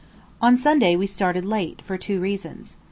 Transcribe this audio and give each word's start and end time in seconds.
On 0.41 0.57
Sunday 0.57 0.95
we 0.95 1.05
started 1.05 1.45
late, 1.45 1.79
for 1.83 1.95
two 1.95 2.19
reasons. 2.19 2.75